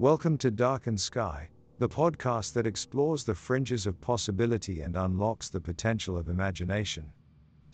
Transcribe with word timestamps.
Welcome 0.00 0.38
to 0.38 0.52
Darkened 0.52 1.00
Sky, 1.00 1.48
the 1.80 1.88
podcast 1.88 2.52
that 2.52 2.68
explores 2.68 3.24
the 3.24 3.34
fringes 3.34 3.84
of 3.84 4.00
possibility 4.00 4.82
and 4.82 4.94
unlocks 4.94 5.48
the 5.48 5.58
potential 5.58 6.16
of 6.16 6.28
imagination. 6.28 7.10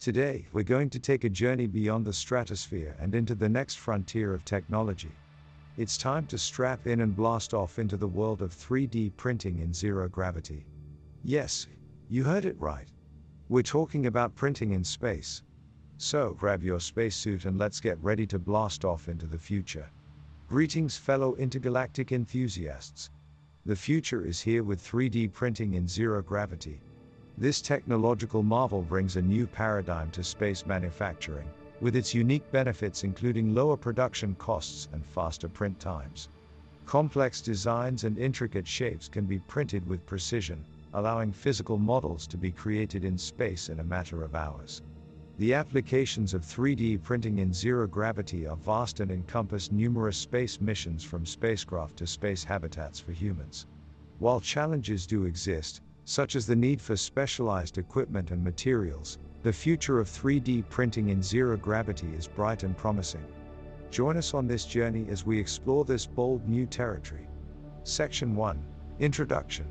Today, 0.01 0.47
we're 0.55 0.65
going 0.65 0.89
to 0.89 0.99
take 0.99 1.25
a 1.25 1.29
journey 1.29 1.67
beyond 1.67 2.07
the 2.07 2.15
stratosphere 2.15 2.97
and 2.99 3.15
into 3.15 3.35
the 3.35 3.51
next 3.51 3.79
frontier 3.79 4.33
of 4.33 4.43
technology. 4.47 5.11
It's 5.77 5.99
time 5.99 6.27
to 6.29 6.39
strap 6.39 6.87
in 6.87 7.03
and 7.03 7.15
blast 7.15 7.53
off 7.53 7.79
into 7.79 7.99
the 7.99 8.09
world 8.09 8.41
of 8.41 8.55
3D 8.55 9.15
printing 9.19 9.59
in 9.59 9.75
zero 9.75 10.09
gravity. 10.09 10.65
Yes, 11.25 11.67
you 12.09 12.25
heard 12.25 12.47
it 12.47 12.59
right. 12.59 12.89
We're 13.51 13.61
talking 13.61 14.07
about 14.07 14.35
printing 14.35 14.71
in 14.71 14.83
space. 14.83 15.43
So, 15.99 16.35
grab 16.41 16.63
your 16.63 16.81
spacesuit 16.81 17.45
and 17.45 17.59
let's 17.59 17.81
get 17.81 18.03
ready 18.03 18.27
to 18.29 18.39
blast 18.39 18.87
off 18.87 19.09
into 19.09 19.27
the 19.27 19.39
future. 19.39 19.91
Greetings, 20.55 20.97
fellow 20.97 21.35
intergalactic 21.35 22.13
enthusiasts. 22.13 23.11
The 23.67 23.75
future 23.75 24.25
is 24.25 24.41
here 24.41 24.63
with 24.63 24.81
3D 24.81 25.33
printing 25.33 25.75
in 25.75 25.89
zero 25.89 26.23
gravity. 26.23 26.79
This 27.37 27.61
technological 27.61 28.45
marvel 28.45 28.83
brings 28.83 29.17
a 29.17 29.21
new 29.21 29.49
paradigm 29.49 30.13
to 30.13 30.23
space 30.23 30.65
manufacturing, 30.65 31.49
with 31.81 31.97
its 31.97 32.15
unique 32.15 32.49
benefits 32.53 33.03
including 33.03 33.53
lower 33.53 33.77
production 33.77 34.37
costs 34.37 34.89
and 34.93 35.05
faster 35.05 35.49
print 35.49 35.81
times. 35.81 36.29
Complex 36.87 37.43
designs 37.43 38.05
and 38.05 38.17
intricate 38.17 38.69
shapes 38.69 39.09
can 39.09 39.25
be 39.25 39.41
printed 39.41 39.85
with 39.89 40.07
precision, 40.07 40.65
allowing 40.93 41.33
physical 41.33 41.79
models 41.79 42.29
to 42.29 42.37
be 42.37 42.53
created 42.53 43.05
in 43.05 43.19
space 43.19 43.71
in 43.71 43.81
a 43.81 43.85
matter 43.85 44.23
of 44.23 44.37
hours. 44.37 44.83
The 45.37 45.53
applications 45.53 46.33
of 46.33 46.43
3D 46.43 47.03
printing 47.03 47.39
in 47.39 47.53
zero 47.53 47.89
gravity 47.89 48.47
are 48.47 48.55
vast 48.55 49.01
and 49.01 49.11
encompass 49.11 49.73
numerous 49.73 50.17
space 50.17 50.61
missions 50.61 51.03
from 51.03 51.27
spacecraft 51.27 51.97
to 51.97 52.07
space 52.07 52.45
habitats 52.45 53.01
for 53.01 53.11
humans. 53.11 53.67
While 54.21 54.41
challenges 54.41 55.09
do 55.09 55.25
exist, 55.25 55.81
such 56.05 56.37
as 56.37 56.47
the 56.47 56.55
need 56.55 56.81
for 56.81 56.95
specialized 56.97 57.79
equipment 57.79 58.31
and 58.31 58.45
materials, 58.45 59.19
the 59.43 59.53
future 59.53 59.99
of 59.99 60.09
3D 60.09 60.69
printing 60.69 61.09
in 61.09 61.21
zero 61.21 61.57
gravity 61.57 62.15
is 62.17 62.29
bright 62.29 62.63
and 62.63 62.77
promising. 62.77 63.25
Join 63.91 64.17
us 64.17 64.35
on 64.35 64.47
this 64.47 64.65
journey 64.65 65.07
as 65.09 65.27
we 65.27 65.37
explore 65.37 65.85
this 65.85 66.07
bold 66.07 66.49
new 66.49 66.65
territory. 66.65 67.27
Section 67.83 68.37
1 68.37 68.65
Introduction 69.01 69.67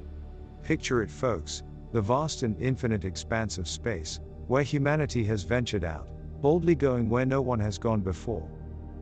Picture 0.61 1.03
it, 1.03 1.09
folks 1.09 1.63
the 1.93 2.01
vast 2.01 2.43
and 2.43 2.59
infinite 2.59 3.05
expanse 3.05 3.57
of 3.57 3.67
space, 3.67 4.19
where 4.47 4.63
humanity 4.63 5.23
has 5.23 5.43
ventured 5.43 5.83
out, 5.83 6.07
boldly 6.41 6.75
going 6.75 7.09
where 7.09 7.25
no 7.25 7.41
one 7.41 7.59
has 7.59 7.77
gone 7.77 8.01
before. 8.01 8.49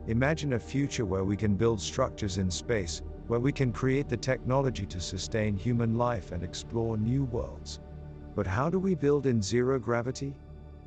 Imagine 0.06 0.54
a 0.54 0.58
future 0.58 1.04
where 1.04 1.24
we 1.24 1.36
can 1.36 1.54
build 1.54 1.80
structures 1.80 2.38
in 2.38 2.50
space, 2.50 3.02
where 3.26 3.40
we 3.40 3.52
can 3.52 3.72
create 3.72 4.08
the 4.08 4.16
technology 4.16 4.84
to 4.86 5.00
sustain 5.00 5.56
human 5.56 5.96
life 5.96 6.32
and 6.32 6.42
explore 6.42 6.96
new 6.96 7.24
worlds. 7.24 7.80
But 8.34 8.46
how 8.46 8.68
do 8.70 8.78
we 8.78 8.94
build 8.94 9.26
in 9.26 9.40
zero 9.42 9.78
gravity? 9.78 10.34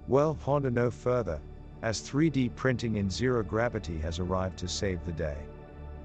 Well, 0.08 0.36
ponder 0.36 0.70
no 0.70 0.92
further, 0.92 1.40
as 1.82 2.02
3D 2.02 2.56
printing 2.56 2.96
in 2.96 3.10
zero 3.10 3.44
gravity 3.44 4.00
has 4.00 4.20
arrived 4.20 4.58
to 4.60 4.68
save 4.68 5.04
the 5.06 5.12
day. 5.12 5.38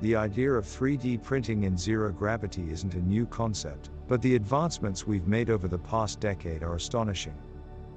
The 0.01 0.17
idea 0.17 0.53
of 0.53 0.65
3D 0.65 1.23
printing 1.23 1.65
in 1.65 1.77
zero 1.77 2.11
gravity 2.11 2.71
isn't 2.71 2.95
a 2.95 3.03
new 3.03 3.27
concept, 3.27 3.91
but 4.09 4.23
the 4.23 4.35
advancements 4.35 5.07
we've 5.07 5.27
made 5.27 5.51
over 5.51 5.69
the 5.69 5.79
past 5.79 6.21
decade 6.21 6.63
are 6.63 6.75
astonishing. 6.75 7.35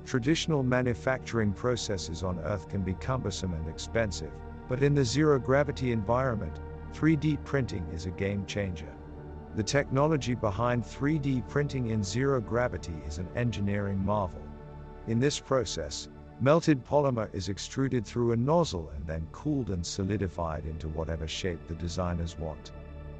Traditional 0.06 0.64
manufacturing 0.64 1.54
processes 1.54 2.23
on 2.23 2.40
Earth 2.40 2.68
can 2.68 2.82
be 2.82 2.94
cumbersome 2.96 3.54
and 3.54 3.68
expensive, 3.68 4.32
but 4.68 4.84
in 4.84 4.94
the 4.94 5.06
zero 5.06 5.40
gravity 5.40 5.92
environment, 5.92 6.59
3D 6.94 7.44
printing 7.44 7.88
is 7.94 8.06
a 8.06 8.12
game 8.12 8.46
changer. 8.46 8.94
The 9.56 9.64
technology 9.64 10.36
behind 10.36 10.84
3D 10.84 11.48
printing 11.48 11.88
in 11.88 12.04
zero 12.04 12.42
gravity 12.42 12.96
is 13.08 13.18
an 13.18 13.28
engineering 13.36 14.04
marvel. 14.04 14.42
In 15.08 15.20
this 15.20 15.40
process, 15.40 16.09
melted 16.40 16.84
polymer 16.84 17.34
is 17.34 17.50
extruded 17.50 18.06
through 18.06 18.34
a 18.34 18.38
nozzle 18.38 18.91
and 18.96 19.06
then 19.08 19.28
cooled 19.31 19.70
and 19.70 19.85
solidified 19.85 20.66
into 20.66 20.90
whatever 20.90 21.28
shape 21.28 21.66
the 21.68 21.75
designers 21.75 22.38
want. 22.38 22.72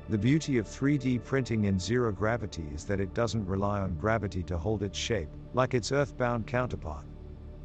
The 0.10 0.18
beauty 0.18 0.58
of 0.58 0.68
3D 0.68 1.24
printing 1.24 1.64
in 1.64 1.80
zero 1.80 2.12
gravity 2.12 2.66
is 2.76 2.84
that 2.86 3.00
it 3.00 3.14
doesn't 3.14 3.48
rely 3.48 3.80
on 3.80 3.96
gravity 3.96 4.44
to 4.44 4.58
hold 4.58 4.84
its 4.84 4.98
shape, 4.98 5.30
like 5.54 5.74
its 5.74 5.94
earthbound 5.94 6.46
counterpart. 6.46 7.06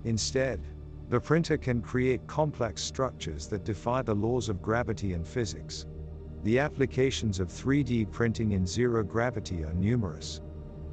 Instead, 0.05 0.61
the 1.09 1.19
printer 1.19 1.59
can 1.59 1.83
create 1.83 2.25
complex 2.29 2.81
structures 2.81 3.49
that 3.49 3.65
defy 3.65 4.03
the 4.03 4.15
laws 4.15 4.49
of 4.49 4.63
gravity 4.63 5.15
and 5.15 5.27
physics. 5.27 5.87
The 6.45 6.61
applications 6.61 7.41
of 7.41 7.49
3D 7.49 8.13
printing 8.13 8.53
in 8.53 8.65
zero 8.65 9.03
gravity 9.03 9.65
are 9.65 9.75
numerous. 9.75 10.41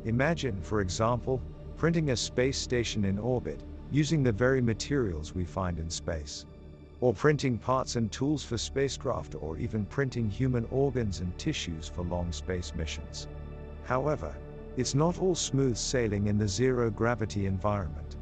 Imagine, 0.06 0.60
for 0.62 0.82
example, 0.82 1.44
printing 1.78 2.10
a 2.10 2.18
space 2.18 2.58
station 2.58 3.06
in 3.06 3.20
orbit, 3.20 3.62
using 3.92 4.24
the 4.24 4.32
very 4.32 4.62
materials 4.62 5.36
we 5.36 5.46
find 5.46 5.78
in 5.78 5.92
space 5.92 6.48
or 7.06 7.14
printing 7.14 7.56
parts 7.56 7.98
and 7.98 8.12
tools 8.12 8.44
for 8.44 8.58
spacecraft, 8.58 9.36
or 9.40 9.60
even 9.60 9.86
printing 9.86 10.28
human 10.28 10.66
organs 10.72 11.20
and 11.20 11.38
tissues 11.38 11.88
for 11.88 12.02
long 12.02 12.32
space 12.32 12.74
missions. 12.74 13.28
However, 13.84 14.36
it's 14.76 14.96
not 14.96 15.20
all 15.20 15.36
smooth 15.36 15.78
sailing 15.78 16.26
in 16.26 16.40
the 16.40 16.48
zero 16.48 16.90
gravity 16.90 17.46
environment. 17.46 18.16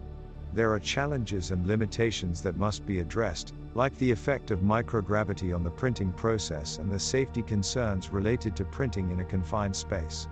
There 0.51 0.73
are 0.73 0.79
challenges 0.81 1.51
and 1.51 1.65
limitations 1.65 2.41
that 2.41 2.57
must 2.57 2.85
be 2.85 2.99
addressed, 2.99 3.53
like 3.73 3.97
the 3.99 4.11
effect 4.11 4.51
of 4.51 4.59
microgravity 4.59 5.55
on 5.55 5.63
the 5.63 5.71
printing 5.71 6.11
process 6.11 6.79
and 6.79 6.91
the 6.91 6.99
safety 6.99 7.41
concerns 7.41 8.09
related 8.09 8.53
to 8.57 8.65
printing 8.65 9.11
in 9.11 9.21
a 9.21 9.23
confined 9.23 9.77
space. 9.77 10.27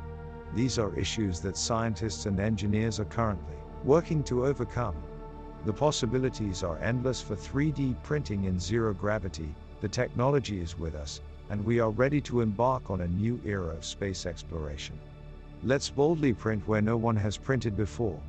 These 0.54 0.78
are 0.78 0.94
issues 1.00 1.40
that 1.40 1.56
scientists 1.56 2.26
and 2.26 2.38
engineers 2.38 3.00
are 3.00 3.06
currently 3.06 3.56
working 3.86 4.26
to 4.26 4.46
overcome. 4.46 4.98
The 5.66 5.74
possibilities 5.74 6.64
are 6.64 6.80
endless 6.80 7.22
for 7.22 7.36
3D 7.36 7.96
printing 8.02 8.46
in 8.46 8.60
zero 8.60 8.94
gravity, 8.94 9.54
the 9.80 9.88
technology 9.88 10.60
is 10.60 10.78
with 10.78 10.96
us, 10.96 11.22
and 11.50 11.64
we 11.64 11.80
are 11.80 11.92
ready 11.92 12.20
to 12.22 12.42
embark 12.42 12.90
on 12.90 13.02
a 13.02 13.08
new 13.08 13.40
era 13.46 13.76
of 13.76 13.86
space 13.86 14.26
exploration. 14.26 14.98
Let's 15.64 15.90
boldly 15.90 16.34
print 16.34 16.68
where 16.68 16.82
no 16.82 16.98
one 16.98 17.16
has 17.16 17.38
printed 17.38 17.78
before. 17.78 18.20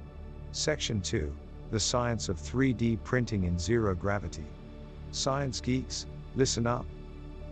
Section 0.52 1.00
2 1.00 1.32
The 1.70 1.80
Science 1.80 2.28
of 2.28 2.36
3D 2.36 3.02
Printing 3.02 3.44
in 3.44 3.58
Zero 3.58 3.94
Gravity. 3.94 4.44
Science 5.10 5.60
geeks, 5.60 6.06
listen 6.36 6.66
up. 6.66 6.84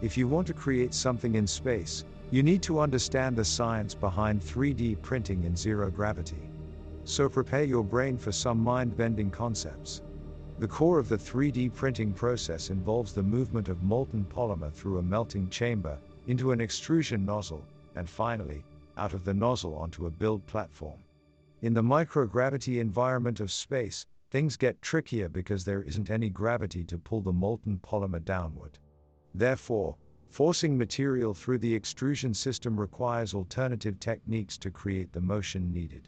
If 0.03 0.19
you 0.19 0.29
want 0.29 0.47
to 0.49 0.55
create 0.55 0.95
something 0.95 1.35
in 1.35 1.47
space, 1.47 2.05
you 2.31 2.43
need 2.43 2.63
to 2.63 2.81
understand 2.81 3.37
the 3.37 3.45
science 3.45 3.95
behind 3.95 4.41
3D 4.41 5.03
printing 5.03 5.45
in 5.45 5.57
zero 5.57 5.91
gravity. 5.91 6.50
So 7.11 7.29
prepare 7.29 7.65
your 7.65 7.83
brain 7.83 8.17
for 8.17 8.31
some 8.31 8.61
mind 8.61 8.97
bending 8.97 9.33
concepts. 9.33 10.01
The 10.61 10.69
core 10.69 11.01
of 11.01 11.09
the 11.09 11.19
3D 11.19 11.75
printing 11.75 12.13
process 12.13 12.71
involves 12.71 13.13
the 13.13 13.23
movement 13.25 13.69
of 13.69 13.83
molten 13.83 14.25
polymer 14.25 14.73
through 14.73 14.99
a 14.99 15.03
melting 15.03 15.51
chamber, 15.51 15.99
into 16.29 16.53
an 16.53 16.61
extrusion 16.61 17.25
nozzle, 17.25 17.65
and 17.97 18.09
finally, 18.09 18.63
out 18.97 19.13
of 19.13 19.25
the 19.25 19.35
nozzle 19.35 19.75
onto 19.75 20.07
a 20.07 20.11
build 20.11 20.47
platform. 20.47 21.01
In 21.63 21.75
the 21.75 21.83
microgravity 21.83 22.81
environment 22.81 23.41
of 23.41 23.51
space, 23.51 24.07
things 24.31 24.57
get 24.57 24.81
trickier 24.81 25.29
because 25.29 25.65
there 25.65 25.83
isn't 25.83 26.11
any 26.11 26.31
gravity 26.31 26.85
to 26.85 26.97
pull 26.97 27.23
the 27.23 27.33
molten 27.33 27.81
polymer 27.83 28.25
downward. 28.25 28.79
Therefore, 29.35 29.97
forcing 30.29 30.79
material 30.79 31.35
through 31.35 31.59
the 31.59 31.75
extrusion 31.75 32.35
system 32.35 32.79
requires 32.79 33.35
alternative 33.35 33.99
techniques 33.99 34.57
to 34.59 34.71
create 34.71 35.13
the 35.13 35.21
motion 35.21 35.73
needed. 35.73 36.07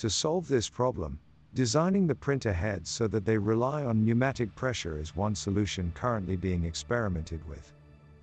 To 0.00 0.08
solve 0.08 0.48
this 0.48 0.70
problem, 0.70 1.18
designing 1.52 2.06
the 2.06 2.14
printer 2.14 2.54
heads 2.54 2.88
so 2.88 3.06
that 3.08 3.26
they 3.26 3.36
rely 3.36 3.84
on 3.84 4.02
pneumatic 4.02 4.54
pressure 4.54 4.98
is 4.98 5.14
one 5.14 5.34
solution 5.34 5.92
currently 5.94 6.36
being 6.36 6.64
experimented 6.64 7.46
with. 7.46 7.70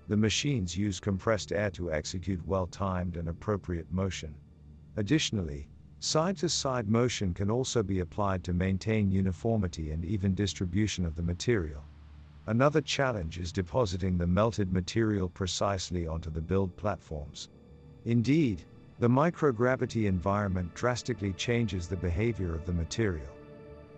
The 0.08 0.16
machines 0.16 0.76
use 0.76 0.98
compressed 0.98 1.52
air 1.52 1.70
to 1.70 1.92
execute 1.92 2.44
well 2.48 2.66
timed 2.66 3.16
and 3.16 3.28
appropriate 3.28 3.92
motion. 3.92 4.34
Additionally, 4.96 5.68
side 6.00 6.36
to 6.38 6.48
side 6.48 6.88
motion 6.88 7.32
can 7.32 7.48
also 7.48 7.84
be 7.84 8.00
applied 8.00 8.42
to 8.42 8.52
maintain 8.52 9.12
uniformity 9.12 9.92
and 9.92 10.04
even 10.04 10.34
distribution 10.34 11.06
of 11.06 11.14
the 11.14 11.22
material. 11.22 11.84
Another 12.46 12.80
challenge 12.80 13.38
is 13.38 13.52
depositing 13.52 14.18
the 14.18 14.26
melted 14.26 14.72
material 14.72 15.28
precisely 15.28 16.08
onto 16.08 16.28
the 16.28 16.42
build 16.42 16.74
platforms. 16.74 17.50
Indeed, 18.04 18.64
the 19.00 19.08
microgravity 19.08 20.06
environment 20.06 20.74
drastically 20.74 21.32
changes 21.34 21.86
the 21.86 21.96
behavior 21.96 22.52
of 22.52 22.66
the 22.66 22.72
material. 22.72 23.28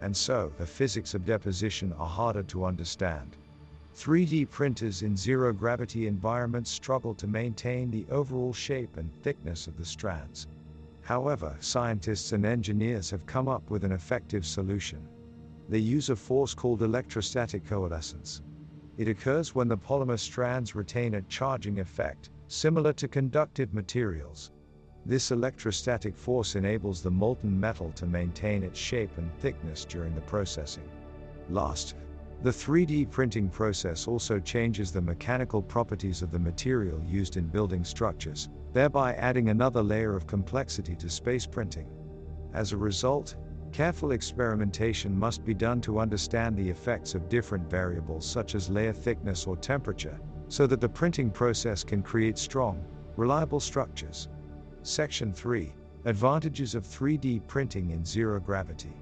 And 0.02 0.14
so, 0.14 0.52
the 0.58 0.66
physics 0.66 1.14
of 1.14 1.24
deposition 1.24 1.94
are 1.94 2.06
harder 2.06 2.42
to 2.44 2.66
understand. 2.66 3.36
3D 3.96 4.50
printers 4.50 5.02
in 5.02 5.16
zero 5.16 5.52
gravity 5.52 6.06
environments 6.06 6.70
struggle 6.70 7.14
to 7.14 7.26
maintain 7.26 7.90
the 7.90 8.06
overall 8.10 8.52
shape 8.52 8.98
and 8.98 9.10
thickness 9.22 9.66
of 9.66 9.76
the 9.78 9.84
strands. 9.84 10.48
However, 11.00 11.56
scientists 11.60 12.32
and 12.32 12.44
engineers 12.44 13.10
have 13.10 13.24
come 13.24 13.48
up 13.48 13.70
with 13.70 13.84
an 13.84 13.92
effective 13.92 14.44
solution. 14.44 15.08
They 15.68 15.78
use 15.78 16.10
a 16.10 16.16
force 16.16 16.54
called 16.54 16.82
electrostatic 16.82 17.64
coalescence. 17.64 18.42
It 18.98 19.08
occurs 19.08 19.54
when 19.54 19.68
the 19.68 19.78
polymer 19.78 20.18
strands 20.18 20.74
retain 20.74 21.14
a 21.14 21.22
charging 21.22 21.80
effect, 21.80 22.28
similar 22.48 22.92
to 22.94 23.08
conductive 23.08 23.72
materials. 23.72 24.52
This 25.06 25.30
electrostatic 25.30 26.14
force 26.14 26.56
enables 26.56 27.02
the 27.02 27.10
molten 27.10 27.58
metal 27.58 27.90
to 27.92 28.06
maintain 28.06 28.62
its 28.62 28.78
shape 28.78 29.16
and 29.16 29.32
thickness 29.38 29.84
during 29.84 30.14
the 30.14 30.20
processing. 30.20 30.88
Last, 31.48 31.94
the 32.42 32.50
3D 32.50 33.10
printing 33.10 33.48
process 33.48 34.06
also 34.06 34.38
changes 34.38 34.92
the 34.92 35.00
mechanical 35.00 35.62
properties 35.62 36.22
of 36.22 36.30
the 36.30 36.38
material 36.38 37.02
used 37.06 37.36
in 37.36 37.46
building 37.46 37.84
structures, 37.84 38.48
thereby 38.72 39.14
adding 39.14 39.48
another 39.48 39.82
layer 39.82 40.16
of 40.16 40.26
complexity 40.26 40.94
to 40.96 41.10
space 41.10 41.46
printing. 41.46 41.86
As 42.54 42.72
a 42.72 42.76
result, 42.76 43.36
careful 43.72 44.12
experimentation 44.12 45.18
must 45.18 45.44
be 45.44 45.54
done 45.54 45.80
to 45.82 45.98
understand 45.98 46.56
the 46.56 46.68
effects 46.68 47.14
of 47.14 47.28
different 47.28 47.68
variables 47.70 48.26
such 48.26 48.54
as 48.54 48.70
layer 48.70 48.92
thickness 48.92 49.46
or 49.46 49.56
temperature, 49.56 50.18
so 50.48 50.66
that 50.66 50.80
the 50.80 50.88
printing 50.88 51.30
process 51.30 51.84
can 51.84 52.02
create 52.02 52.38
strong, 52.38 52.84
reliable 53.16 53.60
structures. 53.60 54.28
Section 54.82 55.34
3 55.34 55.74
Advantages 56.06 56.74
of 56.74 56.84
3D 56.84 57.46
printing 57.46 57.90
in 57.90 58.02
zero 58.02 58.40
gravity. 58.40 58.96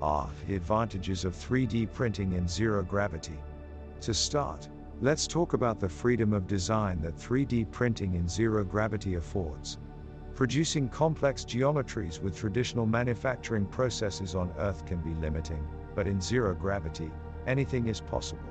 Ah, 0.00 0.30
the 0.48 0.56
advantages 0.56 1.26
of 1.26 1.36
3D 1.36 1.92
printing 1.92 2.32
in 2.32 2.48
zero 2.48 2.82
gravity. 2.82 3.38
To 4.00 4.14
start, 4.14 4.70
let's 5.02 5.26
talk 5.26 5.52
about 5.52 5.78
the 5.78 5.88
freedom 5.88 6.32
of 6.32 6.46
design 6.46 7.02
that 7.02 7.18
3D 7.18 7.70
printing 7.70 8.14
in 8.14 8.26
zero 8.26 8.64
gravity 8.64 9.16
affords. 9.16 9.76
Producing 10.34 10.88
complex 10.88 11.44
geometries 11.44 12.22
with 12.22 12.34
traditional 12.34 12.86
manufacturing 12.86 13.66
processes 13.66 14.34
on 14.34 14.50
Earth 14.56 14.86
can 14.86 15.02
be 15.02 15.12
limiting, 15.20 15.68
but 15.94 16.06
in 16.06 16.18
zero 16.18 16.54
gravity, 16.54 17.10
anything 17.46 17.88
is 17.88 18.00
possible. 18.00 18.49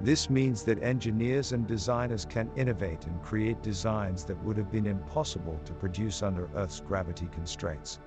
This 0.00 0.30
means 0.30 0.62
that 0.62 0.80
engineers 0.80 1.52
and 1.52 1.66
designers 1.66 2.24
can 2.24 2.48
innovate 2.54 3.04
and 3.06 3.20
create 3.20 3.62
designs 3.62 4.24
that 4.24 4.40
would 4.44 4.56
have 4.56 4.70
been 4.70 4.86
impossible 4.86 5.60
to 5.64 5.72
produce 5.72 6.22
under 6.22 6.48
Earth's 6.54 6.80
gravity 6.80 7.28
constraints. 7.32 7.98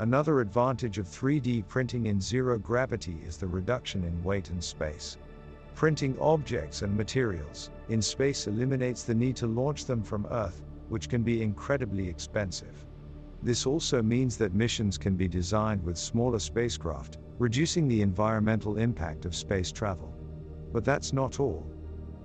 Another 0.00 0.40
advantage 0.40 0.98
of 0.98 1.06
3D 1.06 1.66
printing 1.66 2.06
in 2.06 2.20
zero 2.20 2.58
gravity 2.58 3.18
is 3.26 3.38
the 3.38 3.46
reduction 3.46 4.04
in 4.04 4.22
weight 4.22 4.50
and 4.50 4.62
space. 4.62 5.16
Printing 5.74 6.18
objects 6.18 6.82
and 6.82 6.94
materials 6.94 7.70
in 7.88 8.02
space 8.02 8.46
eliminates 8.46 9.04
the 9.04 9.14
need 9.14 9.36
to 9.36 9.46
launch 9.46 9.86
them 9.86 10.02
from 10.02 10.26
Earth, 10.30 10.62
which 10.90 11.08
can 11.08 11.22
be 11.22 11.42
incredibly 11.42 12.06
expensive. 12.06 12.84
This 13.42 13.64
also 13.64 14.02
means 14.02 14.36
that 14.36 14.52
missions 14.52 14.98
can 14.98 15.16
be 15.16 15.26
designed 15.26 15.82
with 15.82 15.96
smaller 15.96 16.38
spacecraft, 16.38 17.16
reducing 17.38 17.88
the 17.88 18.02
environmental 18.02 18.76
impact 18.76 19.24
of 19.24 19.34
space 19.34 19.72
travel. 19.72 20.14
But 20.72 20.84
that's 20.84 21.12
not 21.12 21.40
all. 21.40 21.66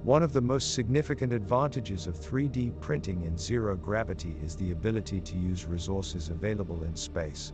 One 0.04 0.22
of 0.22 0.34
the 0.34 0.42
most 0.42 0.76
significant 0.76 1.34
advantages 1.34 2.06
of 2.06 2.20
3D 2.20 2.80
printing 2.80 3.24
in 3.24 3.38
zero 3.38 3.76
gravity 3.76 4.38
is 4.44 4.56
the 4.56 4.72
ability 4.72 5.20
to 5.22 5.36
use 5.36 5.66
resources 5.66 6.30
available 6.30 6.84
in 6.84 6.96
space. 6.96 7.54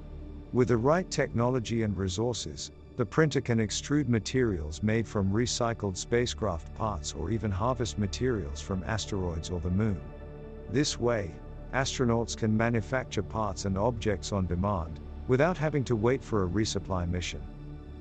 With 0.52 0.68
the 0.68 0.76
right 0.76 1.10
technology 1.10 1.84
and 1.84 1.98
resources, 1.98 2.72
the 2.98 3.06
printer 3.06 3.40
can 3.40 3.60
extrude 3.60 4.10
materials 4.10 4.84
made 4.84 5.08
from 5.08 5.32
recycled 5.32 5.96
spacecraft 5.96 6.76
parts 6.76 7.14
or 7.14 7.32
even 7.32 7.50
harvest 7.50 7.98
materials 7.98 8.60
from 8.60 8.84
asteroids 8.84 9.50
or 9.50 9.62
the 9.62 9.70
moon. 9.70 10.00
This 10.70 11.00
way, 11.00 11.32
astronauts 11.74 12.36
can 12.36 12.56
manufacture 12.56 13.24
parts 13.24 13.64
and 13.64 13.78
objects 13.78 14.34
on 14.34 14.46
demand, 14.46 15.00
without 15.30 15.58
having 15.58 15.86
to 15.86 15.96
wait 15.96 16.22
for 16.22 16.44
a 16.44 16.50
resupply 16.50 17.10
mission. 17.10 17.42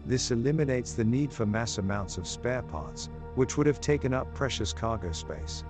This 0.06 0.30
eliminates 0.30 0.94
the 0.94 1.04
need 1.04 1.32
for 1.32 1.46
mass 1.46 1.78
amounts 1.78 2.18
of 2.18 2.26
spare 2.26 2.62
parts, 2.62 3.10
which 3.34 3.56
would 3.56 3.66
have 3.66 3.80
taken 3.80 4.14
up 4.14 4.32
precious 4.34 4.72
cargo 4.72 5.12
space. 5.12 5.62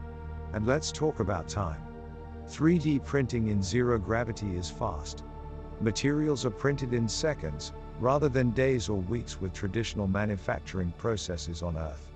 And 0.53 0.67
let's 0.67 0.93
talk 0.93 1.21
about 1.21 1.49
time. 1.49 1.81
3D 2.49 3.05
printing 3.05 3.49
in 3.49 3.63
zero 3.63 3.99
gravity 3.99 4.57
is 4.57 4.71
fast. 4.71 5.25
Materials 5.81 6.45
are 6.45 6.51
printed 6.51 6.93
in 6.93 7.09
seconds, 7.09 7.73
rather 8.01 8.29
than 8.29 8.51
days 8.51 8.89
or 8.89 9.01
weeks 9.03 9.41
with 9.41 9.53
traditional 9.53 10.07
manufacturing 10.07 10.93
processes 10.99 11.63
on 11.63 11.77
Earth. 11.77 12.09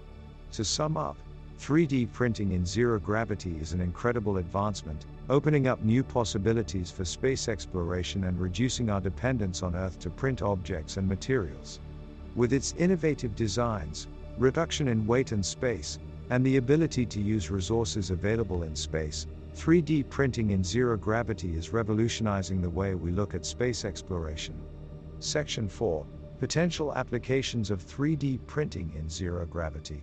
To 0.52 0.64
sum 0.64 0.96
up, 0.96 1.16
3D 1.58 2.12
printing 2.12 2.52
in 2.52 2.66
zero 2.66 2.98
gravity 2.98 3.56
is 3.60 3.72
an 3.72 3.80
incredible 3.80 4.38
advancement, 4.38 5.06
opening 5.30 5.66
up 5.66 5.82
new 5.82 6.02
possibilities 6.02 6.90
for 6.90 7.04
space 7.04 7.48
exploration 7.48 8.24
and 8.24 8.38
reducing 8.40 8.90
our 8.90 9.00
dependence 9.00 9.62
on 9.62 9.74
Earth 9.74 9.98
to 10.00 10.10
print 10.10 10.42
objects 10.42 10.96
and 10.96 11.08
materials. 11.08 11.80
With 12.36 12.52
its 12.52 12.74
innovative 12.78 13.36
designs, 13.36 14.08
reduction 14.38 14.88
in 14.88 15.06
weight 15.06 15.30
and 15.30 15.46
space, 15.46 16.00
and 16.30 16.44
the 16.44 16.56
ability 16.56 17.06
to 17.06 17.20
use 17.20 17.48
resources 17.48 18.10
available 18.10 18.64
in 18.64 18.74
space, 18.74 19.28
3D 19.54 20.08
printing 20.10 20.50
in 20.50 20.64
zero 20.64 20.96
gravity 20.96 21.54
is 21.54 21.72
revolutionizing 21.72 22.60
the 22.60 22.68
way 22.68 22.96
we 22.96 23.12
look 23.12 23.34
at 23.34 23.46
space 23.46 23.84
exploration. 23.84 24.60
Section 25.20 25.68
4 25.68 26.04
Potential 26.40 26.92
applications 26.94 27.70
of 27.70 27.86
3D 27.86 28.44
printing 28.48 28.92
in 28.96 29.08
zero 29.08 29.46
gravity. 29.46 30.02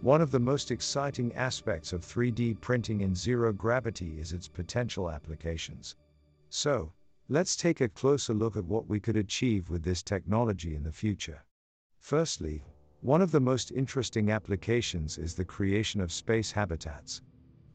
One 0.00 0.20
of 0.20 0.30
the 0.30 0.38
most 0.38 0.70
exciting 0.70 1.34
aspects 1.34 1.92
of 1.92 2.02
3D 2.02 2.60
printing 2.60 3.00
in 3.00 3.16
zero 3.16 3.52
gravity 3.52 4.20
is 4.20 4.32
its 4.32 4.46
potential 4.46 5.10
applications. 5.10 5.96
So, 6.50 6.92
let's 7.28 7.56
take 7.56 7.80
a 7.80 7.88
closer 7.88 8.32
look 8.32 8.56
at 8.56 8.64
what 8.64 8.86
we 8.86 9.00
could 9.00 9.16
achieve 9.16 9.70
with 9.70 9.82
this 9.82 10.04
technology 10.04 10.76
in 10.76 10.84
the 10.84 10.92
future. 10.92 11.42
Firstly, 12.04 12.62
one 13.00 13.22
of 13.22 13.30
the 13.30 13.40
most 13.40 13.72
interesting 13.72 14.30
applications 14.30 15.16
is 15.16 15.34
the 15.34 15.44
creation 15.46 16.02
of 16.02 16.12
space 16.12 16.52
habitats. 16.52 17.22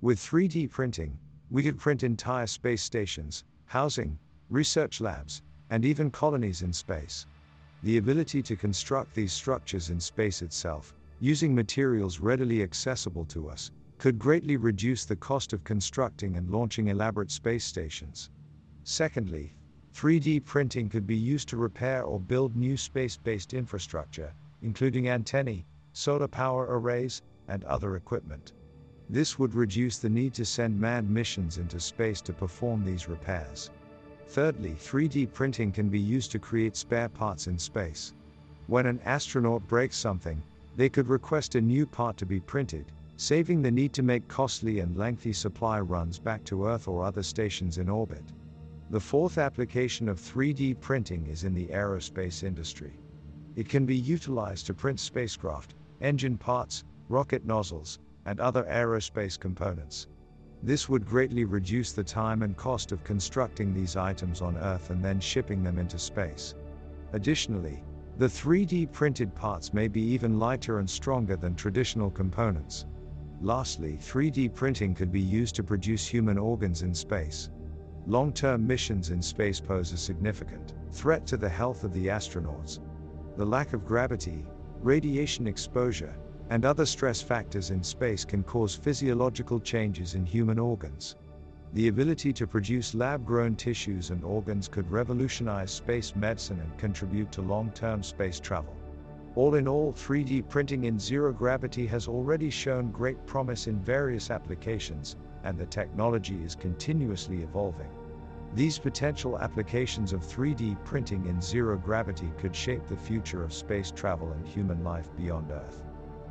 With 0.01 0.19
3D 0.19 0.69
printing, 0.69 1.17
we 1.49 1.63
could 1.63 1.79
print 1.79 2.03
entire 2.03 2.45
space 2.45 2.83
stations, 2.83 3.43
housing, 3.65 4.19
research 4.47 5.01
labs, 5.01 5.41
and 5.71 5.83
even 5.83 6.11
colonies 6.11 6.61
in 6.61 6.73
space. 6.73 7.25
The 7.81 7.97
ability 7.97 8.43
to 8.43 8.55
construct 8.55 9.15
these 9.15 9.33
structures 9.33 9.89
in 9.89 9.99
space 9.99 10.43
itself, 10.43 10.93
using 11.19 11.55
materials 11.55 12.19
readily 12.19 12.61
accessible 12.61 13.25
to 13.25 13.49
us, 13.49 13.71
could 13.97 14.19
greatly 14.19 14.57
reduce 14.57 15.05
the 15.05 15.15
cost 15.15 15.53
of 15.53 15.63
constructing 15.63 16.35
and 16.35 16.51
launching 16.51 16.89
elaborate 16.89 17.31
space 17.31 17.65
stations. 17.65 18.29
Secondly, 18.83 19.55
3D 19.99 20.45
printing 20.45 20.87
could 20.87 21.05
be 21.05 21.17
used 21.17 21.49
to 21.49 21.57
repair 21.57 22.03
or 22.03 22.21
build 22.21 22.55
new 22.55 22.77
space 22.77 23.17
based 23.17 23.53
infrastructure, 23.53 24.33
including 24.61 25.09
antennae, 25.09 25.65
solar 25.91 26.25
power 26.25 26.67
arrays, 26.69 27.21
and 27.49 27.65
other 27.65 27.97
equipment. 27.97 28.53
This 29.09 29.37
would 29.37 29.53
reduce 29.53 29.97
the 29.97 30.09
need 30.09 30.33
to 30.35 30.45
send 30.45 30.79
manned 30.79 31.09
missions 31.09 31.57
into 31.57 31.81
space 31.81 32.21
to 32.21 32.31
perform 32.31 32.85
these 32.85 33.09
repairs. 33.09 33.71
Thirdly, 34.29 34.77
3D 34.79 35.33
printing 35.33 35.73
can 35.73 35.89
be 35.89 35.99
used 35.99 36.31
to 36.31 36.39
create 36.39 36.77
spare 36.77 37.09
parts 37.09 37.47
in 37.47 37.59
space. 37.59 38.13
When 38.67 38.85
an 38.85 39.01
astronaut 39.03 39.67
breaks 39.67 39.97
something, 39.97 40.41
they 40.77 40.87
could 40.87 41.09
request 41.09 41.55
a 41.55 41.61
new 41.61 41.85
part 41.85 42.15
to 42.19 42.25
be 42.25 42.39
printed, 42.39 42.85
saving 43.17 43.61
the 43.61 43.69
need 43.69 43.91
to 43.95 44.01
make 44.01 44.29
costly 44.29 44.79
and 44.79 44.95
lengthy 44.95 45.33
supply 45.33 45.81
runs 45.81 46.19
back 46.19 46.45
to 46.45 46.67
Earth 46.67 46.87
or 46.87 47.03
other 47.03 47.21
stations 47.21 47.79
in 47.79 47.89
orbit. 47.89 48.23
The 48.91 48.99
fourth 48.99 49.37
application 49.37 50.09
of 50.09 50.19
3D 50.19 50.79
printing 50.79 51.27
is 51.27 51.43
in 51.43 51.53
the 51.53 51.67
aerospace 51.67 52.43
industry. 52.43 52.97
It 53.55 53.69
can 53.69 53.85
be 53.85 53.95
utilized 53.95 54.65
to 54.65 54.73
print 54.73 54.99
spacecraft, 54.99 55.75
engine 56.01 56.39
parts, 56.39 56.85
rocket 57.07 57.45
nozzles, 57.45 57.99
and 58.25 58.39
other 58.39 58.63
aerospace 58.63 59.39
components. 59.39 60.07
This 60.63 60.89
would 60.89 61.05
greatly 61.05 61.45
reduce 61.45 61.91
the 61.91 62.03
time 62.03 62.41
and 62.41 62.57
cost 62.57 62.91
of 62.91 63.03
constructing 63.03 63.75
these 63.75 63.95
items 63.95 64.41
on 64.41 64.57
Earth 64.57 64.89
and 64.89 65.05
then 65.05 65.19
shipping 65.19 65.61
them 65.61 65.77
into 65.77 65.99
space. 65.99 66.55
Additionally, 67.13 67.83
the 68.17 68.25
3D 68.25 68.91
printed 68.91 69.35
parts 69.35 69.71
may 69.71 69.87
be 69.87 70.01
even 70.01 70.39
lighter 70.39 70.79
and 70.79 70.89
stronger 70.89 71.35
than 71.35 71.53
traditional 71.53 72.09
components. 72.09 72.87
Lastly, 73.39 73.99
3D 74.01 74.55
printing 74.55 74.95
could 74.95 75.11
be 75.11 75.21
used 75.21 75.53
to 75.55 75.63
produce 75.63 76.07
human 76.07 76.39
organs 76.39 76.81
in 76.81 76.95
space. 76.95 77.51
Long 78.07 78.31
term 78.31 78.65
missions 78.65 79.09
in 79.11 79.21
space 79.21 79.59
pose 79.59 79.91
a 79.91 79.97
significant 79.97 80.73
threat 80.91 81.27
to 81.27 81.37
the 81.37 81.49
health 81.49 81.83
of 81.83 81.93
the 81.93 82.07
astronauts. 82.07 82.79
The 83.35 83.45
lack 83.45 83.73
of 83.73 83.85
gravity, 83.85 84.45
radiation 84.81 85.47
exposure, 85.47 86.15
and 86.49 86.65
other 86.65 86.85
stress 86.85 87.21
factors 87.21 87.69
in 87.69 87.83
space 87.83 88.25
can 88.25 88.43
cause 88.43 88.75
physiological 88.75 89.59
changes 89.59 90.15
in 90.15 90.25
human 90.25 90.57
organs. 90.57 91.15
The 91.73 91.89
ability 91.89 92.33
to 92.33 92.47
produce 92.47 92.95
lab 92.95 93.25
grown 93.25 93.55
tissues 93.55 94.09
and 94.09 94.23
organs 94.23 94.67
could 94.67 94.89
revolutionize 94.89 95.69
space 95.69 96.15
medicine 96.15 96.59
and 96.59 96.77
contribute 96.79 97.31
to 97.33 97.43
long 97.43 97.69
term 97.71 98.01
space 98.01 98.39
travel. 98.39 98.75
All 99.35 99.53
in 99.53 99.67
all, 99.67 99.93
3D 99.93 100.49
printing 100.49 100.85
in 100.85 100.97
zero 100.97 101.31
gravity 101.31 101.85
has 101.85 102.07
already 102.07 102.49
shown 102.49 102.89
great 102.89 103.23
promise 103.27 103.67
in 103.67 103.79
various 103.79 104.31
applications, 104.31 105.15
and 105.43 105.57
the 105.57 105.65
technology 105.65 106.41
is 106.43 106.55
continuously 106.55 107.43
evolving. 107.43 107.89
These 108.55 108.79
potential 108.79 109.37
applications 109.37 110.11
of 110.11 110.21
3D 110.21 110.83
printing 110.83 111.25
in 111.27 111.41
zero 111.41 111.77
gravity 111.77 112.31
could 112.39 112.55
shape 112.55 112.87
the 112.87 112.97
future 112.97 113.43
of 113.43 113.53
space 113.53 113.91
travel 113.91 114.31
and 114.31 114.47
human 114.47 114.83
life 114.83 115.09
beyond 115.15 115.51
Earth. 115.51 115.83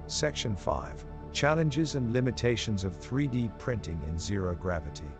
Section 0.09 0.57
5 0.57 1.05
Challenges 1.33 1.95
and 1.95 2.12
limitations 2.12 2.83
of 2.83 2.99
3D 2.99 3.57
printing 3.59 4.00
in 4.09 4.19
zero 4.19 4.55
gravity. 4.55 5.11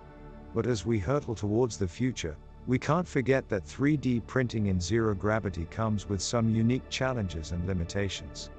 But 0.55 0.67
as 0.67 0.85
we 0.85 0.99
hurtle 0.99 1.35
towards 1.35 1.77
the 1.77 1.87
future, 1.87 2.37
we 2.67 2.79
can't 2.79 3.07
forget 3.07 3.49
that 3.49 3.65
3D 3.65 4.27
printing 4.27 4.67
in 4.67 4.81
zero 4.81 5.15
gravity 5.15 5.67
comes 5.71 6.09
with 6.09 6.21
some 6.21 6.55
unique 6.55 6.89
challenges 6.91 7.53
and 7.53 7.67
limitations. 7.67 8.51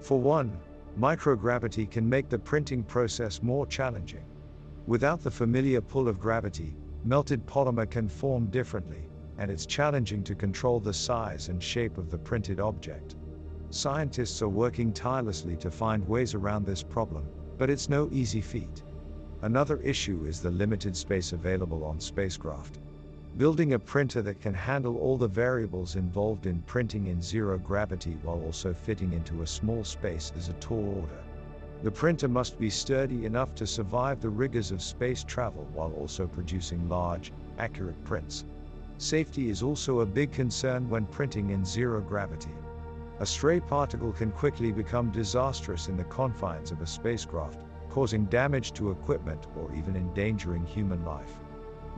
For 0.00 0.18
one, 0.18 0.56
microgravity 0.98 1.90
can 1.90 2.08
make 2.08 2.28
the 2.28 2.38
printing 2.38 2.82
process 2.82 3.42
more 3.42 3.66
challenging. 3.66 4.24
Without 4.86 5.22
the 5.22 5.30
familiar 5.30 5.80
pull 5.80 6.08
of 6.08 6.18
gravity, 6.18 6.76
melted 7.04 7.46
polymer 7.46 7.88
can 7.88 8.08
form 8.08 8.46
differently, 8.46 9.08
and 9.38 9.48
it's 9.48 9.64
challenging 9.64 10.24
to 10.24 10.34
control 10.34 10.80
the 10.80 10.92
size 10.92 11.48
and 11.48 11.62
shape 11.62 11.98
of 11.98 12.10
the 12.10 12.18
printed 12.18 12.58
object. 12.58 13.14
Scientists 13.70 14.42
are 14.42 14.48
working 14.48 14.92
tirelessly 14.92 15.56
to 15.56 15.70
find 15.70 16.06
ways 16.08 16.34
around 16.34 16.66
this 16.66 16.82
problem, 16.82 17.28
but 17.58 17.70
it's 17.70 17.88
no 17.88 18.08
easy 18.10 18.40
feat. 18.40 18.82
Another 19.42 19.78
issue 19.82 20.24
is 20.26 20.40
the 20.40 20.50
limited 20.50 20.96
space 20.96 21.32
available 21.32 21.84
on 21.84 22.00
spacecraft. 22.00 22.80
Building 23.36 23.74
a 23.74 23.78
printer 23.78 24.20
that 24.22 24.40
can 24.40 24.52
handle 24.52 24.98
all 24.98 25.16
the 25.16 25.28
variables 25.28 25.94
involved 25.94 26.46
in 26.46 26.60
printing 26.62 27.06
in 27.06 27.22
zero 27.22 27.56
gravity 27.56 28.18
while 28.22 28.42
also 28.42 28.74
fitting 28.74 29.12
into 29.12 29.42
a 29.42 29.46
small 29.46 29.84
space 29.84 30.32
is 30.36 30.48
a 30.48 30.54
tall 30.54 31.00
order. 31.00 31.22
The 31.82 31.90
printer 31.90 32.28
must 32.28 32.60
be 32.60 32.70
sturdy 32.70 33.26
enough 33.26 33.56
to 33.56 33.66
survive 33.66 34.20
the 34.20 34.28
rigors 34.28 34.70
of 34.70 34.80
space 34.80 35.24
travel 35.24 35.66
while 35.74 35.92
also 35.94 36.28
producing 36.28 36.88
large, 36.88 37.32
accurate 37.58 38.04
prints. 38.04 38.44
Safety 38.98 39.50
is 39.50 39.64
also 39.64 39.98
a 40.00 40.06
big 40.06 40.30
concern 40.30 40.88
when 40.88 41.06
printing 41.06 41.50
in 41.50 41.64
zero 41.64 42.00
gravity. 42.00 42.54
A 43.18 43.26
stray 43.26 43.58
particle 43.58 44.12
can 44.12 44.30
quickly 44.30 44.70
become 44.70 45.10
disastrous 45.10 45.88
in 45.88 45.96
the 45.96 46.04
confines 46.04 46.70
of 46.70 46.80
a 46.80 46.86
spacecraft, 46.86 47.58
causing 47.90 48.26
damage 48.26 48.72
to 48.74 48.92
equipment 48.92 49.48
or 49.56 49.74
even 49.74 49.96
endangering 49.96 50.64
human 50.64 51.04
life. 51.04 51.36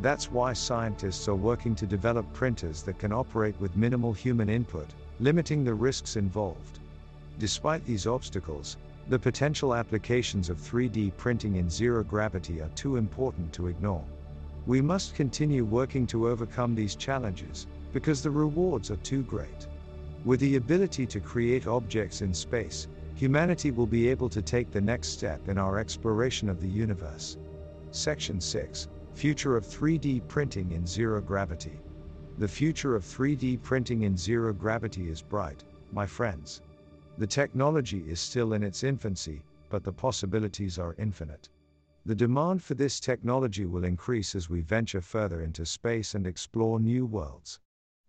That's 0.00 0.32
why 0.32 0.54
scientists 0.54 1.28
are 1.28 1.34
working 1.34 1.74
to 1.74 1.86
develop 1.86 2.32
printers 2.32 2.82
that 2.84 2.98
can 2.98 3.12
operate 3.12 3.54
with 3.60 3.76
minimal 3.76 4.14
human 4.14 4.48
input, 4.48 4.88
limiting 5.20 5.62
the 5.62 5.74
risks 5.74 6.16
involved. 6.16 6.78
Despite 7.38 7.84
these 7.84 8.06
obstacles, 8.06 8.78
the 9.08 9.18
potential 9.18 9.74
applications 9.74 10.48
of 10.48 10.58
3D 10.58 11.14
printing 11.16 11.56
in 11.56 11.68
zero 11.68 12.02
gravity 12.02 12.60
are 12.60 12.70
too 12.70 12.96
important 12.96 13.52
to 13.52 13.66
ignore. 13.66 14.04
We 14.66 14.80
must 14.80 15.14
continue 15.14 15.64
working 15.64 16.06
to 16.06 16.28
overcome 16.28 16.74
these 16.74 16.96
challenges, 16.96 17.66
because 17.92 18.22
the 18.22 18.30
rewards 18.30 18.90
are 18.90 18.96
too 18.96 19.22
great. 19.22 19.68
With 20.24 20.40
the 20.40 20.56
ability 20.56 21.06
to 21.06 21.20
create 21.20 21.66
objects 21.66 22.22
in 22.22 22.32
space, 22.32 22.88
humanity 23.14 23.70
will 23.70 23.86
be 23.86 24.08
able 24.08 24.30
to 24.30 24.40
take 24.40 24.70
the 24.70 24.80
next 24.80 25.08
step 25.08 25.48
in 25.48 25.58
our 25.58 25.78
exploration 25.78 26.48
of 26.48 26.62
the 26.62 26.68
universe. 26.68 27.36
Section 27.90 28.40
6 28.40 28.88
Future 29.12 29.56
of 29.56 29.66
3D 29.66 30.26
Printing 30.28 30.72
in 30.72 30.86
Zero 30.86 31.20
Gravity. 31.20 31.78
The 32.38 32.48
future 32.48 32.96
of 32.96 33.04
3D 33.04 33.62
printing 33.62 34.02
in 34.02 34.16
zero 34.16 34.52
gravity 34.52 35.08
is 35.08 35.22
bright, 35.22 35.62
my 35.92 36.04
friends. 36.04 36.62
The 37.16 37.26
technology 37.26 38.04
is 38.08 38.20
still 38.20 38.52
in 38.52 38.62
its 38.62 38.82
infancy, 38.82 39.42
but 39.68 39.84
the 39.84 39.92
possibilities 39.92 40.78
are 40.78 40.94
infinite. 40.98 41.48
The 42.04 42.14
demand 42.14 42.62
for 42.62 42.74
this 42.74 43.00
technology 43.00 43.66
will 43.66 43.84
increase 43.84 44.34
as 44.34 44.50
we 44.50 44.60
venture 44.60 45.00
further 45.00 45.42
into 45.42 45.64
space 45.64 46.14
and 46.14 46.26
explore 46.26 46.80
new 46.80 47.06
worlds. 47.06 47.60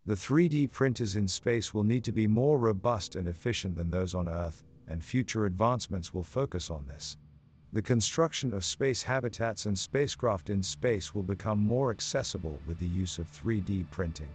The 0.06 0.16
3D 0.16 0.72
printers 0.72 1.16
in 1.16 1.28
space 1.28 1.74
will 1.74 1.84
need 1.84 2.04
to 2.04 2.12
be 2.12 2.28
more 2.28 2.58
robust 2.58 3.16
and 3.16 3.28
efficient 3.28 3.76
than 3.76 3.90
those 3.90 4.16
on 4.16 4.28
Earth, 4.28 4.64
and 4.88 5.04
future 5.04 5.46
advancements 5.46 6.14
will 6.14 6.24
focus 6.24 6.70
on 6.70 6.86
this 6.88 7.18
the 7.76 7.82
construction 7.82 8.54
of 8.54 8.64
space 8.64 9.04
habitats 9.04 9.66
and 9.66 9.78
spacecraft 9.78 10.50
in 10.50 10.64
space 10.64 11.14
will 11.14 11.24
become 11.24 11.60
more 11.60 11.92
accessible 11.92 12.58
with 12.66 12.80
the 12.80 12.88
use 12.88 13.20
of 13.20 13.30
3D 13.30 13.92
printing. 13.92 14.30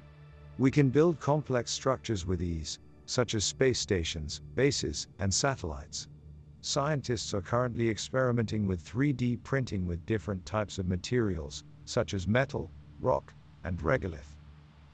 We 0.59 0.71
can 0.71 0.91
build 0.91 1.19
complex 1.21 1.71
structures 1.71 2.27
with 2.27 2.43
ease, 2.43 2.81
such 3.11 3.35
as 3.35 3.45
space 3.45 3.81
stations, 3.81 4.41
bases, 4.55 5.09
and 5.19 5.35
satellites. 5.35 6.07
Scientists 6.61 7.35
are 7.35 7.41
currently 7.41 7.89
experimenting 7.89 8.69
with 8.69 8.85
3D 8.85 9.43
printing 9.43 9.85
with 9.85 10.07
different 10.07 10.47
types 10.47 10.79
of 10.79 10.87
materials, 10.87 11.65
such 11.85 12.15
as 12.15 12.29
metal, 12.29 12.71
rock, 13.01 13.35
and 13.65 13.77
regolith. 13.81 14.37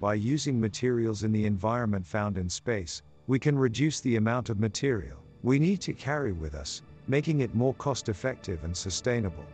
By 0.01 0.15
using 0.15 0.59
materials 0.59 1.25
in 1.25 1.33
the 1.33 1.45
environment 1.45 2.07
found 2.07 2.39
in 2.39 2.49
space, 2.49 3.03
we 3.27 3.39
can 3.39 3.59
reduce 3.59 4.01
the 4.01 4.17
amount 4.17 4.49
of 4.49 4.59
material 4.59 5.19
we 5.43 5.59
need 5.59 5.83
to 5.83 5.93
carry 5.93 6.33
with 6.33 6.55
us, 6.55 6.81
making 7.09 7.41
it 7.41 7.55
more 7.55 7.75
cost 7.75 8.09
effective 8.09 8.65
and 8.65 8.75
sustainable. 8.75 9.45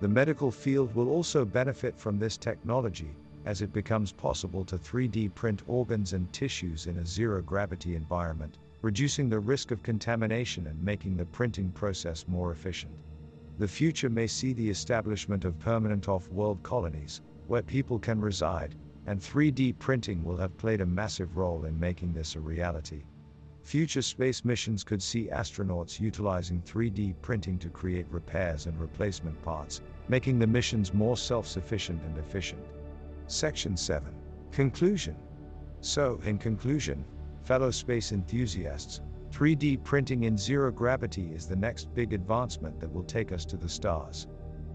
The 0.00 0.08
medical 0.08 0.50
field 0.50 0.94
will 0.94 1.10
also 1.10 1.44
benefit 1.44 1.94
from 1.98 2.18
this 2.18 2.38
technology, 2.38 3.10
as 3.48 3.62
it 3.62 3.72
becomes 3.72 4.12
possible 4.12 4.62
to 4.62 4.76
3D 4.76 5.34
print 5.34 5.62
organs 5.66 6.12
and 6.12 6.30
tissues 6.34 6.86
in 6.86 6.98
a 6.98 7.06
zero 7.06 7.40
gravity 7.40 7.96
environment, 7.96 8.58
reducing 8.82 9.30
the 9.30 9.40
risk 9.40 9.70
of 9.70 9.82
contamination 9.82 10.66
and 10.66 10.84
making 10.84 11.16
the 11.16 11.24
printing 11.24 11.70
process 11.70 12.26
more 12.28 12.52
efficient. 12.52 12.92
The 13.56 13.66
future 13.66 14.10
may 14.10 14.26
see 14.26 14.52
the 14.52 14.68
establishment 14.68 15.46
of 15.46 15.58
permanent 15.58 16.10
off 16.10 16.28
world 16.28 16.62
colonies, 16.62 17.22
where 17.46 17.62
people 17.62 17.98
can 17.98 18.20
reside, 18.20 18.74
and 19.06 19.18
3D 19.18 19.78
printing 19.78 20.22
will 20.22 20.36
have 20.36 20.58
played 20.58 20.82
a 20.82 20.86
massive 20.86 21.38
role 21.38 21.64
in 21.64 21.80
making 21.80 22.12
this 22.12 22.36
a 22.36 22.40
reality. 22.40 23.02
Future 23.62 24.02
space 24.02 24.44
missions 24.44 24.84
could 24.84 25.02
see 25.02 25.30
astronauts 25.32 25.98
utilizing 25.98 26.60
3D 26.60 27.14
printing 27.22 27.58
to 27.60 27.70
create 27.70 28.06
repairs 28.10 28.66
and 28.66 28.78
replacement 28.78 29.40
parts, 29.40 29.80
making 30.10 30.38
the 30.38 30.46
missions 30.46 30.92
more 30.92 31.16
self 31.16 31.46
sufficient 31.46 32.02
and 32.02 32.18
efficient. 32.18 32.60
Section 33.30 33.76
7 33.76 34.10
Conclusion 34.52 35.14
So, 35.82 36.18
in 36.24 36.38
conclusion, 36.38 37.04
fellow 37.44 37.70
space 37.70 38.10
enthusiasts, 38.10 39.02
3D 39.30 39.84
printing 39.84 40.24
in 40.24 40.38
zero 40.38 40.72
gravity 40.72 41.30
is 41.34 41.46
the 41.46 41.54
next 41.54 41.92
big 41.94 42.14
advancement 42.14 42.80
that 42.80 42.90
will 42.90 43.02
take 43.02 43.30
us 43.30 43.44
to 43.44 43.58
the 43.58 43.68
stars. 43.68 44.28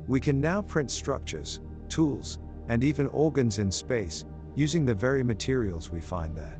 We 0.08 0.20
can 0.20 0.40
now 0.40 0.62
print 0.62 0.92
structures, 0.92 1.62
tools, 1.90 2.38
and 2.68 2.84
even 2.84 3.08
organs 3.08 3.58
in 3.58 3.72
space, 3.72 4.24
using 4.56 4.86
the 4.86 4.94
very 4.94 5.24
materials 5.24 5.90
we 5.90 6.00
find 6.00 6.38
there. 6.38 6.60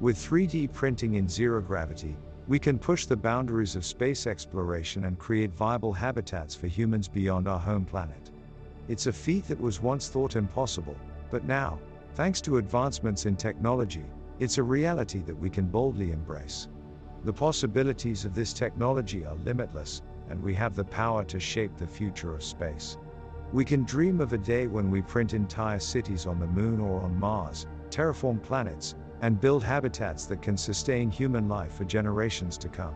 With 0.00 0.16
3D 0.16 0.72
printing 0.72 1.14
in 1.14 1.28
zero 1.28 1.60
gravity, 1.60 2.16
we 2.48 2.58
can 2.58 2.80
push 2.80 3.06
the 3.06 3.16
boundaries 3.16 3.76
of 3.76 3.84
space 3.84 4.26
exploration 4.26 5.04
and 5.04 5.16
create 5.16 5.54
viable 5.54 5.92
habitats 5.92 6.56
for 6.56 6.66
humans 6.66 7.06
beyond 7.06 7.46
our 7.46 7.60
home 7.60 7.84
planet. 7.84 8.32
It's 8.88 9.06
a 9.06 9.12
feat 9.12 9.46
that 9.46 9.60
was 9.60 9.80
once 9.80 10.08
thought 10.08 10.34
impossible, 10.34 10.96
but 11.30 11.44
now, 11.44 11.78
thanks 12.14 12.40
to 12.42 12.58
advancements 12.58 13.26
in 13.26 13.36
technology, 13.36 14.04
it's 14.38 14.58
a 14.58 14.62
reality 14.62 15.20
that 15.22 15.38
we 15.38 15.50
can 15.50 15.66
boldly 15.66 16.12
embrace. 16.12 16.68
The 17.24 17.32
possibilities 17.32 18.24
of 18.24 18.34
this 18.34 18.52
technology 18.52 19.24
are 19.26 19.34
limitless, 19.44 20.02
and 20.30 20.42
we 20.42 20.54
have 20.54 20.74
the 20.74 20.84
power 20.84 21.24
to 21.24 21.40
shape 21.40 21.76
the 21.76 21.86
future 21.86 22.34
of 22.34 22.42
space. 22.42 22.96
We 23.52 23.64
can 23.64 23.84
dream 23.84 24.20
of 24.20 24.32
a 24.32 24.38
day 24.38 24.66
when 24.66 24.90
we 24.90 25.02
print 25.02 25.34
entire 25.34 25.80
cities 25.80 26.26
on 26.26 26.38
the 26.38 26.46
moon 26.46 26.80
or 26.80 27.00
on 27.00 27.18
Mars, 27.18 27.66
terraform 27.90 28.42
planets, 28.42 28.94
and 29.20 29.40
build 29.40 29.64
habitats 29.64 30.26
that 30.26 30.42
can 30.42 30.56
sustain 30.56 31.10
human 31.10 31.48
life 31.48 31.72
for 31.72 31.84
generations 31.84 32.56
to 32.58 32.68
come. 32.68 32.94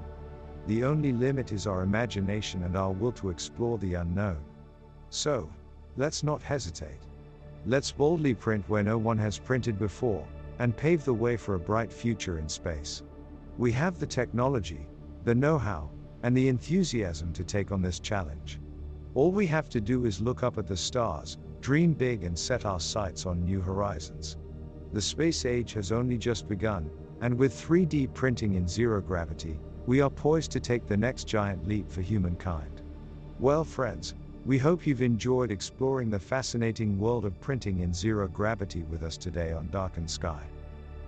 The 0.66 0.84
only 0.84 1.12
limit 1.12 1.52
is 1.52 1.66
our 1.66 1.82
imagination 1.82 2.62
and 2.62 2.76
our 2.76 2.92
will 2.92 3.12
to 3.12 3.30
explore 3.30 3.78
the 3.78 3.94
unknown. 3.94 4.38
So, 5.10 5.50
let's 5.96 6.22
not 6.22 6.42
hesitate. 6.42 7.00
Let's 7.64 7.92
boldly 7.92 8.34
print 8.34 8.68
where 8.68 8.82
no 8.82 8.98
one 8.98 9.18
has 9.18 9.38
printed 9.38 9.78
before, 9.78 10.26
and 10.58 10.76
pave 10.76 11.04
the 11.04 11.14
way 11.14 11.36
for 11.36 11.54
a 11.54 11.60
bright 11.60 11.92
future 11.92 12.38
in 12.38 12.48
space. 12.48 13.02
We 13.56 13.70
have 13.72 13.98
the 13.98 14.06
technology, 14.06 14.86
the 15.24 15.34
know 15.34 15.58
how, 15.58 15.90
and 16.24 16.36
the 16.36 16.48
enthusiasm 16.48 17.32
to 17.34 17.44
take 17.44 17.70
on 17.70 17.80
this 17.80 18.00
challenge. 18.00 18.60
All 19.14 19.30
we 19.30 19.46
have 19.46 19.68
to 19.70 19.80
do 19.80 20.06
is 20.06 20.20
look 20.20 20.42
up 20.42 20.58
at 20.58 20.66
the 20.66 20.76
stars, 20.76 21.38
dream 21.60 21.92
big, 21.92 22.24
and 22.24 22.36
set 22.36 22.64
our 22.64 22.80
sights 22.80 23.26
on 23.26 23.44
new 23.44 23.60
horizons. 23.60 24.36
The 24.92 25.00
space 25.00 25.44
age 25.44 25.72
has 25.74 25.92
only 25.92 26.18
just 26.18 26.48
begun, 26.48 26.90
and 27.20 27.38
with 27.38 27.54
3D 27.54 28.12
printing 28.12 28.54
in 28.54 28.66
zero 28.66 29.00
gravity, 29.00 29.60
we 29.86 30.00
are 30.00 30.10
poised 30.10 30.50
to 30.52 30.60
take 30.60 30.86
the 30.86 30.96
next 30.96 31.28
giant 31.28 31.68
leap 31.68 31.90
for 31.90 32.02
humankind. 32.02 32.82
Well, 33.38 33.64
friends, 33.64 34.14
we 34.44 34.58
hope 34.58 34.86
you've 34.86 35.02
enjoyed 35.02 35.50
exploring 35.50 36.10
the 36.10 36.18
fascinating 36.18 36.98
world 36.98 37.24
of 37.24 37.40
printing 37.40 37.80
in 37.80 37.92
zero 37.92 38.28
gravity 38.28 38.82
with 38.84 39.02
us 39.02 39.16
today 39.16 39.52
on 39.52 39.68
Darkened 39.70 40.10
Sky. 40.10 40.42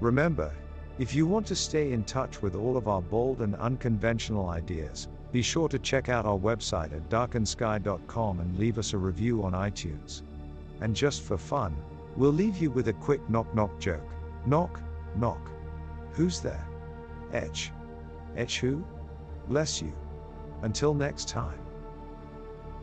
Remember, 0.00 0.52
if 0.98 1.14
you 1.14 1.26
want 1.26 1.46
to 1.48 1.56
stay 1.56 1.92
in 1.92 2.04
touch 2.04 2.42
with 2.42 2.54
all 2.54 2.76
of 2.76 2.88
our 2.88 3.02
bold 3.02 3.40
and 3.40 3.56
unconventional 3.56 4.48
ideas, 4.48 5.08
be 5.32 5.42
sure 5.42 5.68
to 5.68 5.78
check 5.78 6.08
out 6.08 6.26
our 6.26 6.38
website 6.38 6.92
at 6.92 7.08
darkendsky.com 7.08 8.40
and 8.40 8.58
leave 8.58 8.78
us 8.78 8.92
a 8.92 8.98
review 8.98 9.42
on 9.42 9.52
iTunes. 9.52 10.22
And 10.80 10.94
just 10.94 11.22
for 11.22 11.36
fun, 11.36 11.74
We'll 12.16 12.32
leave 12.32 12.58
you 12.58 12.70
with 12.70 12.88
a 12.88 12.92
quick 12.92 13.28
knock 13.28 13.52
knock 13.54 13.80
joke. 13.80 14.08
Knock, 14.46 14.80
knock. 15.16 15.50
Who's 16.12 16.40
there? 16.40 16.64
Etch. 17.32 17.72
Etch 18.36 18.60
who? 18.60 18.84
Bless 19.48 19.82
you. 19.82 19.92
Until 20.62 20.94
next 20.94 21.28
time. 21.28 21.58